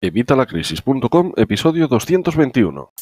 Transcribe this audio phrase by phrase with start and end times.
[0.00, 2.92] Evitalacrisis.com, episodio 221.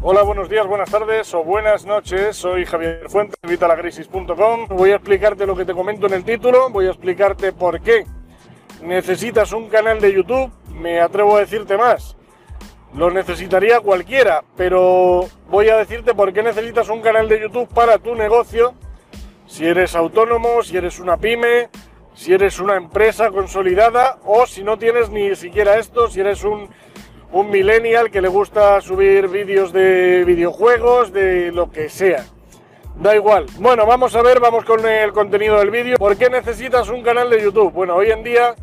[0.00, 2.36] Hola, buenos días, buenas tardes o buenas noches.
[2.36, 4.68] Soy Javier Fuentes, Evitalacrisis.com.
[4.68, 8.06] Voy a explicarte lo que te comento en el título, voy a explicarte por qué
[8.80, 10.52] necesitas un canal de YouTube.
[10.72, 12.16] Me atrevo a decirte más.
[12.94, 17.98] Lo necesitaría cualquiera, pero voy a decirte por qué necesitas un canal de YouTube para
[17.98, 18.76] tu negocio.
[19.50, 21.70] Si eres autónomo, si eres una pyme,
[22.14, 26.68] si eres una empresa consolidada o si no tienes ni siquiera esto, si eres un,
[27.32, 32.24] un millennial que le gusta subir vídeos de videojuegos, de lo que sea.
[32.94, 33.46] Da igual.
[33.58, 35.96] Bueno, vamos a ver, vamos con el contenido del vídeo.
[35.98, 37.72] ¿Por qué necesitas un canal de YouTube?
[37.72, 38.54] Bueno, hoy en día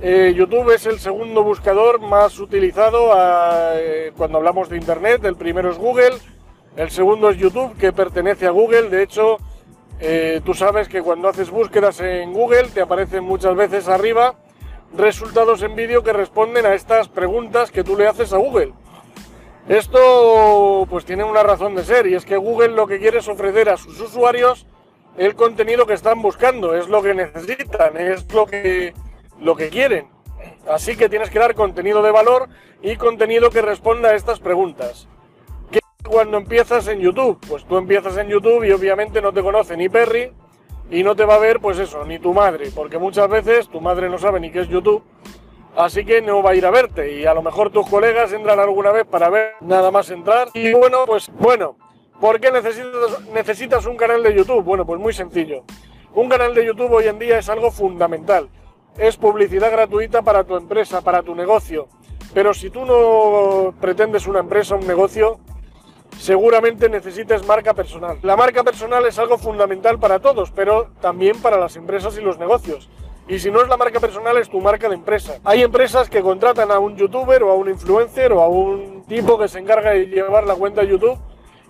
[0.00, 3.12] eh, YouTube es el segundo buscador más utilizado
[3.74, 5.22] eh, cuando hablamos de Internet.
[5.22, 6.16] El primero es Google,
[6.76, 8.88] el segundo es YouTube, que pertenece a Google.
[8.88, 9.36] De hecho,
[10.00, 14.34] eh, tú sabes que cuando haces búsquedas en Google te aparecen muchas veces arriba
[14.96, 18.72] resultados en vídeo que responden a estas preguntas que tú le haces a Google.
[19.68, 23.28] Esto pues tiene una razón de ser y es que Google lo que quiere es
[23.28, 24.66] ofrecer a sus usuarios
[25.16, 28.94] el contenido que están buscando, es lo que necesitan, es lo que
[29.38, 30.08] lo que quieren.
[30.68, 32.48] Así que tienes que dar contenido de valor
[32.82, 35.08] y contenido que responda a estas preguntas.
[36.10, 37.38] ¿Qué cuando empiezas en YouTube?
[37.48, 40.32] Pues tú empiezas en YouTube y obviamente no te conoce ni Perry
[40.90, 43.80] y no te va a ver, pues eso, ni tu madre, porque muchas veces tu
[43.80, 45.04] madre no sabe ni qué es YouTube,
[45.76, 48.58] así que no va a ir a verte y a lo mejor tus colegas entran
[48.58, 50.48] alguna vez para ver nada más entrar.
[50.54, 51.76] Y bueno, pues bueno,
[52.20, 54.64] ¿por qué necesitas, necesitas un canal de YouTube?
[54.64, 55.62] Bueno, pues muy sencillo.
[56.14, 58.48] Un canal de YouTube hoy en día es algo fundamental
[58.98, 61.88] es publicidad gratuita para tu empresa, para tu negocio.
[62.34, 65.40] Pero si tú no pretendes una empresa, un negocio,
[66.20, 68.18] seguramente necesites marca personal.
[68.22, 72.38] La marca personal es algo fundamental para todos, pero también para las empresas y los
[72.38, 72.90] negocios.
[73.26, 75.38] Y si no es la marca personal, es tu marca de empresa.
[75.44, 79.38] Hay empresas que contratan a un youtuber o a un influencer o a un tipo
[79.38, 81.18] que se encarga de llevar la cuenta de YouTube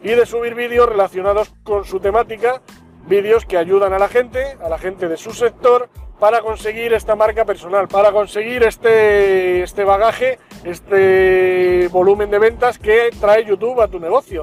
[0.03, 2.61] y de subir vídeos relacionados con su temática,
[3.07, 7.15] vídeos que ayudan a la gente, a la gente de su sector, para conseguir esta
[7.15, 13.89] marca personal, para conseguir este, este bagaje, este volumen de ventas que trae YouTube a
[13.89, 14.43] tu negocio.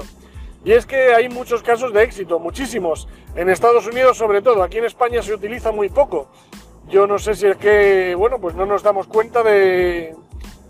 [0.64, 3.08] Y es que hay muchos casos de éxito, muchísimos.
[3.36, 6.28] En Estados Unidos sobre todo, aquí en España se utiliza muy poco.
[6.88, 10.16] Yo no sé si es que, bueno, pues no nos damos cuenta de,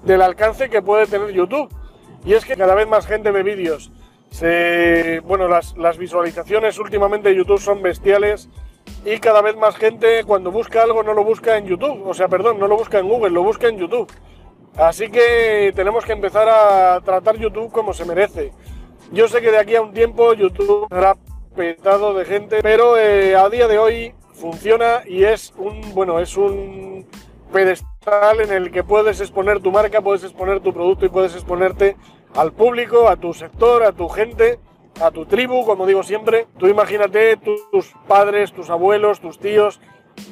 [0.04, 1.69] del alcance que puede tener YouTube.
[2.25, 3.91] Y es que cada vez más gente ve vídeos.
[4.30, 8.48] Se, bueno, las, las visualizaciones últimamente de YouTube son bestiales
[9.04, 12.28] y cada vez más gente cuando busca algo no lo busca en YouTube, o sea,
[12.28, 14.10] perdón, no lo busca en Google, lo busca en YouTube.
[14.78, 18.53] Así que tenemos que empezar a tratar YouTube como se merece.
[19.11, 21.16] Yo sé que de aquí a un tiempo YouTube será
[21.56, 26.37] petado de gente, pero eh, a día de hoy funciona y es un, bueno, es
[26.37, 27.06] un
[27.53, 31.97] pedestal en el que puedes exponer tu marca, puedes exponer tu producto y puedes exponerte
[32.37, 34.60] al público, a tu sector, a tu gente
[35.00, 36.47] a tu tribu, como digo siempre.
[36.59, 39.81] Tú imagínate tus padres, tus abuelos, tus tíos,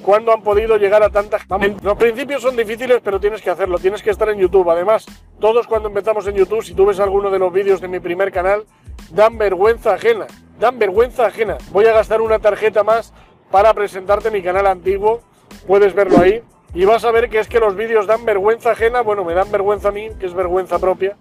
[0.02, 1.42] cuando han podido llegar a tantas...
[1.82, 4.70] Los principios son difíciles, pero tienes que hacerlo, tienes que estar en YouTube.
[4.70, 5.06] Además,
[5.40, 8.32] todos cuando empezamos en YouTube, si tú ves alguno de los vídeos de mi primer
[8.32, 8.64] canal,
[9.10, 10.26] dan vergüenza ajena,
[10.58, 11.58] dan vergüenza ajena.
[11.70, 13.12] Voy a gastar una tarjeta más
[13.50, 15.20] para presentarte mi canal antiguo,
[15.66, 16.42] puedes verlo ahí,
[16.74, 19.50] y vas a ver que es que los vídeos dan vergüenza ajena, bueno, me dan
[19.50, 21.16] vergüenza a mí, que es vergüenza propia,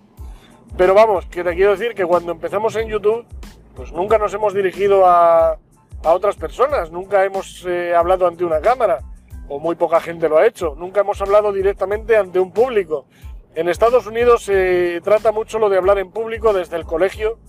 [0.78, 3.26] pero vamos, que te quiero decir que cuando empezamos en YouTube,
[3.76, 5.58] pues nunca nos hemos dirigido a,
[6.06, 9.00] a otras personas, nunca hemos eh, hablado ante una cámara,
[9.50, 13.08] o muy poca gente lo ha hecho, nunca hemos hablado directamente ante un público.
[13.56, 17.40] En Estados Unidos se trata mucho lo de hablar en público desde el colegio,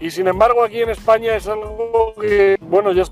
[0.00, 3.04] y sin embargo aquí en España es algo que, bueno, ya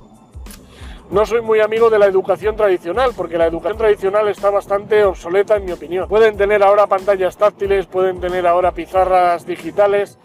[1.11, 5.57] no soy muy amigo de la educación tradicional, porque la educación tradicional está bastante obsoleta
[5.57, 6.09] en mi opinión.
[6.09, 10.19] Pueden tener ahora pantallas táctiles, pueden tener ahora pizarras digitales,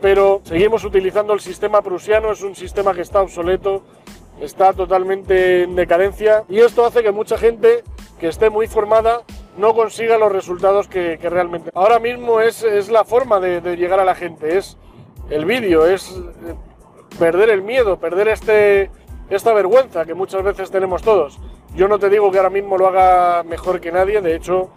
[0.00, 3.82] pero seguimos utilizando el sistema prusiano, es un sistema que está obsoleto,
[4.40, 7.82] está totalmente en decadencia y esto hace que mucha gente
[8.20, 9.22] que esté muy formada
[9.56, 11.70] no consiga los resultados que, realmente.
[11.74, 14.76] Ahora mismo es, es la forma de, de, llegar a la gente, es
[15.30, 16.54] el vídeo, es eh,
[17.18, 18.90] perder el miedo, perder este,
[19.30, 21.38] esta vergüenza que muchas veces tenemos todos.
[21.74, 24.70] Yo no te digo que ahora mismo lo haga mejor que nadie, de hecho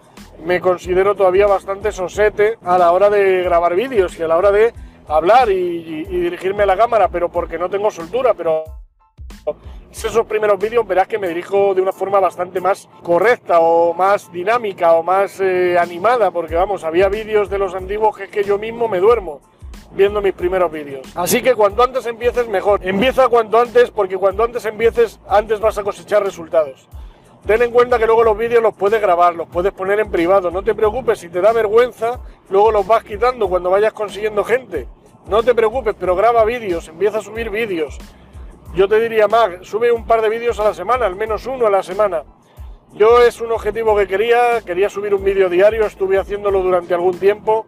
[0.44, 4.52] me considero todavía bastante sosete a la hora de grabar vídeos y a la hora
[4.52, 4.74] de
[5.12, 8.64] hablar y, dirigirme a la cámara, pero porque no tengo soltura, pero
[9.92, 14.32] esos primeros vídeos verás que me dirijo de una forma bastante más correcta o más
[14.32, 18.44] dinámica o más eh, animada, porque vamos, había vídeos de los antiguos que es que
[18.44, 19.42] yo mismo me duermo.
[19.94, 21.06] viendo mis primeros vídeos.
[21.16, 22.80] Así que cuanto antes empieces, mejor.
[22.82, 26.88] Empieza cuanto antes, porque cuanto antes empieces, antes vas a cosechar resultados.
[27.46, 30.52] Ten en cuenta que luego los vídeos los puedes grabar, los puedes poner en privado.
[30.52, 32.20] No te preocupes, si te da vergüenza,
[32.50, 34.88] luego los vas quitando cuando vayas consiguiendo gente.
[35.28, 37.98] No te preocupes, pero graba vídeos, empieza a subir vídeos.
[38.74, 41.68] Yo te diría más, sube un par de vídeos a la semana, al menos uno
[41.68, 42.24] a la semana.
[42.94, 47.18] Yo es un objetivo que quería, quería subir un vídeo diario, estuve haciéndolo durante algún
[47.18, 47.66] tiempo.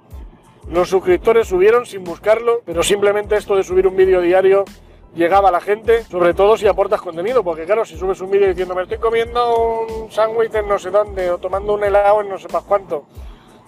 [0.69, 4.65] Los suscriptores subieron sin buscarlo, pero simplemente esto de subir un vídeo diario
[5.15, 8.47] llegaba a la gente, sobre todo si aportas contenido, porque claro, si subes un vídeo
[8.47, 12.29] diciendo me estoy comiendo un sándwich en no sé dónde o tomando un helado en
[12.29, 13.06] no sé más cuánto,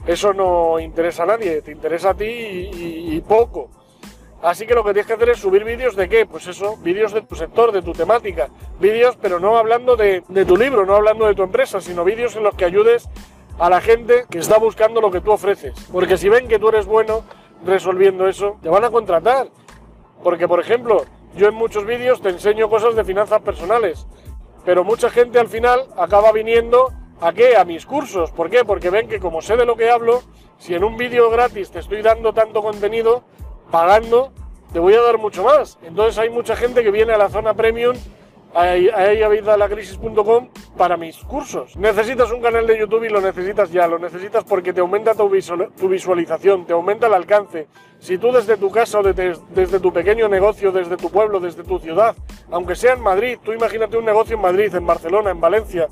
[0.06, 3.70] eso no interesa a nadie, te interesa a ti y, poco.
[4.42, 6.26] Así que lo que tienes que hacer es subir vídeos de qué?
[6.26, 8.50] Pues eso, vídeos de tu sector, de tu temática.
[8.80, 12.36] Vídeos, pero no hablando de, de, tu libro, no hablando de tu empresa, sino vídeos
[12.36, 13.10] en los que ayudes
[13.58, 15.74] a la gente que está buscando lo que tú ofreces.
[15.92, 17.24] Porque si ven que tú eres bueno
[17.66, 19.48] resolviendo eso, te van a contratar.
[20.24, 21.06] Porque, por ejemplo,
[21.36, 24.06] yo en muchos vídeos te enseño cosas de finanzas personales,
[24.64, 26.92] pero mucha gente al final acaba viniendo
[27.26, 27.58] a qué?
[27.58, 28.32] A mis cursos.
[28.32, 28.64] ¿Por qué?
[28.64, 30.22] Porque ven que como sé de lo que hablo,
[30.60, 33.24] si en un vídeo gratis te estoy dando tanto contenido,
[33.72, 34.32] pagando,
[34.72, 35.80] te voy a dar mucho más.
[35.82, 37.96] Entonces hay mucha gente que viene a la zona premium
[38.54, 41.76] a crisis.com para mis cursos.
[41.76, 45.28] Necesitas un canal de YouTube y lo necesitas ya, lo necesitas porque te aumenta tu,
[45.30, 47.68] visualización, te aumenta el alcance.
[48.00, 51.80] Si tú desde tu casa o desde, tu pequeño negocio, desde tu pueblo, desde tu
[51.80, 52.16] ciudad,
[52.52, 55.88] aunque sea en Madrid, tú imagínate un negocio en Madrid, en Barcelona, en Valencia,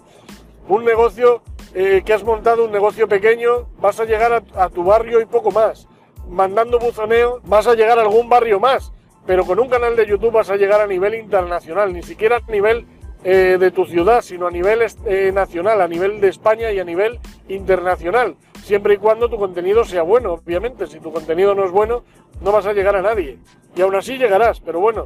[0.68, 1.42] un negocio
[1.74, 5.52] eh, que has montado, un negocio pequeño, vas a llegar a, tu barrio y poco
[5.52, 5.88] más.
[6.28, 8.94] Mandando buzoneo, vas a llegar a algún barrio más
[9.26, 12.52] pero con un canal de YouTube vas a llegar a nivel internacional, ni siquiera a
[12.52, 12.86] nivel
[13.24, 16.84] eh, de tu ciudad, sino a nivel eh, nacional, a nivel de España y a
[16.84, 20.88] nivel internacional, siempre y cuando tu contenido sea bueno, obviamente.
[20.88, 22.04] Si tu contenido no es bueno,
[22.42, 23.40] no vas a llegar a nadie.
[23.76, 25.06] Y aún así llegarás, pero bueno,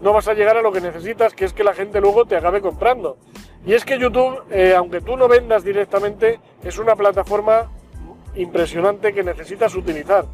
[0.00, 2.36] no vas a llegar a lo que necesitas, que es que la gente luego te
[2.36, 3.18] acabe comprando.
[3.66, 7.70] Y es que YouTube, eh, aunque tú no vendas directamente, es una plataforma
[8.34, 10.24] impresionante que necesitas utilizar.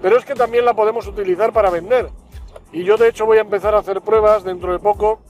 [0.00, 2.08] Pero es que también la podemos utilizar para vender.
[2.72, 5.20] Y yo de hecho voy a empezar a hacer pruebas dentro de poco.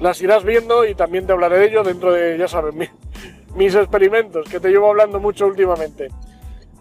[0.00, 2.74] Las irás viendo y también te hablaré de ello dentro de, ya sabes,
[3.54, 6.08] mis experimentos, que te llevo hablando mucho últimamente.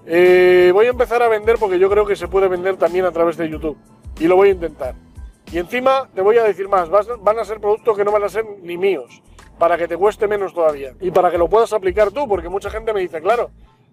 [0.05, 3.11] Eh, voy a empezar a vender porque yo creo que se puede vender también a
[3.11, 3.77] través de YouTube.
[4.19, 4.95] Y lo voy a intentar.
[5.51, 8.29] Y encima te voy a decir más, van a ser productos que no van a
[8.29, 9.21] ser ni míos,
[9.63, 10.91] para que te cueste menos todavía.
[10.99, 13.49] Y para que lo puedas aplicar tú, porque mucha gente me dice, claro,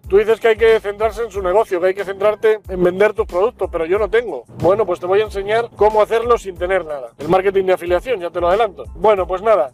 [0.09, 3.13] Tú dices que hay que centrarse en su negocio, que hay que centrarte en vender
[3.13, 4.43] tus productos, pero yo no tengo.
[4.57, 7.11] Bueno, pues te voy a enseñar cómo hacerlo sin tener nada.
[7.17, 8.83] El marketing de afiliación, ya te lo adelanto.
[8.95, 9.71] Bueno, pues nada.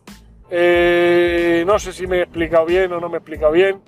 [0.52, 3.82] Eh, no sé si me he explicado bien o no me he explicado bien.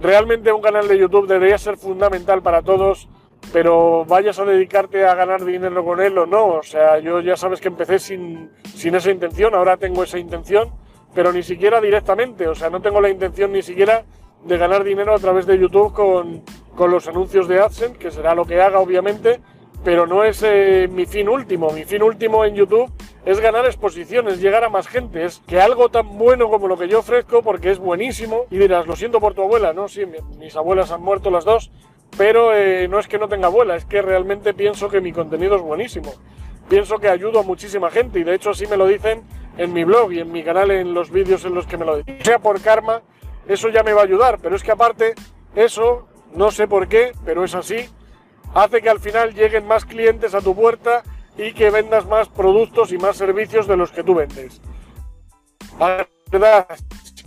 [0.00, 3.08] Realmente un canal de YouTube debería ser fundamental para todos,
[3.52, 6.46] pero vayas a dedicarte a ganar dinero con él o no.
[6.46, 10.70] O sea, yo ya sabes que empecé sin, sin esa intención, ahora tengo esa intención,
[11.14, 12.48] pero ni siquiera directamente.
[12.48, 14.04] O sea, no tengo la intención ni siquiera
[14.44, 16.42] de ganar dinero a través de YouTube con,
[16.90, 19.40] los anuncios de AdSense, que será lo que haga obviamente,
[19.84, 21.70] pero no es eh, mi fin último.
[21.70, 22.90] Mi fin último en YouTube
[23.26, 25.24] es ganar exposiciones, llegar a más gente.
[25.24, 28.86] Es que algo tan bueno como lo que yo ofrezco, porque es buenísimo, y dirás,
[28.86, 29.88] lo siento por tu abuela, ¿no?
[29.88, 30.04] Sí,
[30.38, 31.70] mis abuelas han muerto las dos,
[32.16, 35.56] pero eh, no es que no tenga abuela, es que realmente pienso que mi contenido
[35.56, 36.12] es buenísimo.
[36.68, 39.22] Pienso que ayudo a muchísima gente, y de hecho así me lo dicen
[39.56, 41.96] en mi blog y en mi canal, en los vídeos en los que me lo
[41.96, 42.18] dicen.
[42.24, 43.02] Sea por karma,
[43.46, 45.14] eso ya me va a ayudar, pero es que aparte,
[45.54, 47.88] eso, no sé por qué, pero es así,
[48.54, 51.02] hace que al final lleguen más clientes a tu puerta
[51.36, 54.60] y que vendas más productos y más servicios de los que tú vendes.
[55.78, 56.66] La verdad,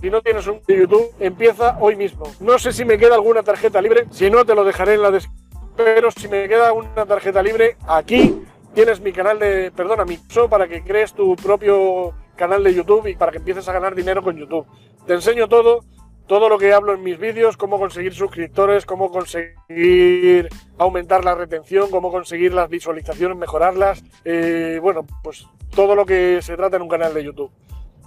[0.01, 2.25] si no tienes un YouTube, empieza hoy mismo.
[2.39, 5.11] No sé si me queda alguna tarjeta libre, si no te lo dejaré en la
[5.11, 5.43] descripción,
[5.75, 8.42] pero si me queda una tarjeta libre, aquí
[8.73, 13.07] tienes mi canal de, perdona, mi show para que crees tu propio canal de YouTube
[13.07, 14.65] y para que empieces a ganar dinero con YouTube.
[15.05, 15.83] Te enseño todo,
[16.27, 21.89] todo lo que hablo en mis vídeos, cómo conseguir suscriptores, cómo conseguir aumentar la retención,
[21.91, 26.89] cómo conseguir las visualizaciones, mejorarlas, eh, bueno, pues todo lo que se trata en un
[26.89, 27.51] canal de YouTube.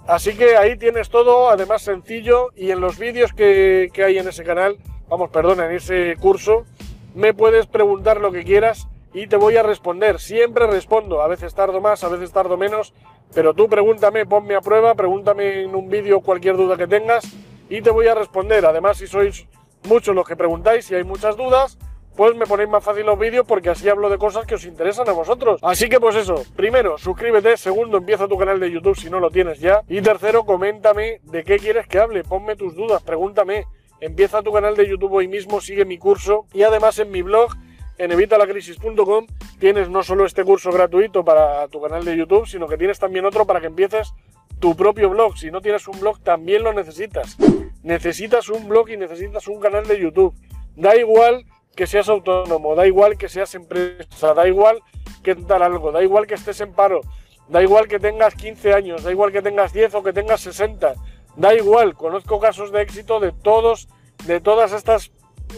[0.07, 4.27] Así que ahí tienes todo, además sencillo, y en los vídeos que, que hay en
[4.27, 4.77] ese canal,
[5.09, 6.65] vamos, perdona, en ese curso,
[7.13, 10.19] me puedes preguntar lo que quieras y te voy a responder.
[10.19, 12.93] Siempre respondo, a veces tardo más, a veces tardo menos,
[13.33, 17.25] pero tú pregúntame, ponme a prueba, pregúntame en un vídeo cualquier duda que tengas
[17.69, 18.65] y te voy a responder.
[18.65, 19.47] Además, si sois
[19.83, 21.77] muchos los que preguntáis, si hay muchas dudas,
[22.17, 25.07] pues me ponéis más fácil los vídeos porque así hablo de cosas que os interesan
[25.07, 25.59] a vosotros.
[25.61, 29.29] Así que pues eso, primero, suscríbete, segundo, empieza tu canal de YouTube si no lo
[29.29, 33.65] tienes ya, y tercero, coméntame de qué quieres que hable, ponme tus dudas, pregúntame,
[34.01, 37.51] empieza tu canal de YouTube hoy mismo, sigue mi curso y además en mi blog
[37.97, 39.27] en evitalacrisis.com
[39.59, 43.25] tienes no solo este curso gratuito para tu canal de YouTube, sino que tienes también
[43.25, 44.13] otro para que empieces
[44.59, 45.37] tu propio blog.
[45.37, 47.37] Si no tienes un blog, también lo necesitas.
[47.83, 50.35] Necesitas un blog y necesitas un canal de YouTube.
[50.75, 54.81] Da igual que seas autónomo, da igual que seas empresa, da igual
[55.23, 57.01] que dar algo, da igual que estés en paro,
[57.47, 60.95] da igual que tengas 15 años, da igual que tengas 10 o que tengas 60,
[61.35, 61.93] da igual.
[61.93, 63.87] Conozco casos de éxito de todos,
[64.25, 65.11] de todas estas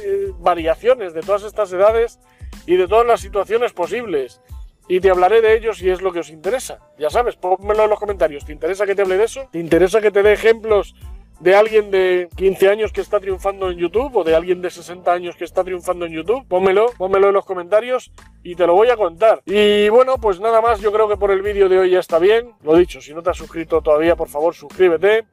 [0.03, 2.19] eh, variaciones, de todas estas edades
[2.65, 4.41] y de todas las situaciones posibles.
[4.87, 6.79] Y te hablaré de ellos si es lo que os interesa.
[6.97, 8.43] Ya sabes, pónmelo en los comentarios.
[8.43, 9.47] ¿Te interesa que te hable de eso?
[9.51, 10.95] ¿Te interesa que te dé ejemplos
[11.39, 15.11] de alguien de 15 años que está triunfando en YouTube o de alguien de 60
[15.11, 16.47] años que está triunfando en YouTube?
[16.47, 18.11] Pónmelo, pónmelo en los comentarios
[18.43, 19.43] y te lo voy a contar.
[19.45, 22.17] Y bueno, pues nada más, yo creo que por el vídeo de hoy ya está
[22.17, 22.55] bien.
[22.63, 25.27] Lo dicho, si no te has suscrito todavía, por favor, suscríbete.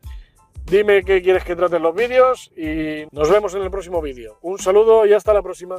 [0.66, 4.38] Dime qué quieres que traten los vídeos y nos vemos en el próximo vídeo.
[4.42, 5.76] Un saludo y hasta la próxima.